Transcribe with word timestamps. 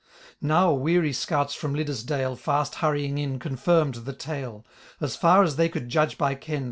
Now 0.41 0.73
weary 0.73 1.13
scouts 1.13 1.53
from 1.53 1.75
Liddesdale, 1.75 2.35
Fast 2.35 2.73
huirying 2.73 3.19
in, 3.19 3.37
confirmed 3.37 3.93
the 3.93 4.13
tale; 4.13 4.65
As 4.99 5.15
^ 5.17 5.43
as 5.43 5.57
they 5.57 5.69
could 5.69 5.89
judge 5.89 6.17
by 6.17 6.33
ken. 6.33 6.59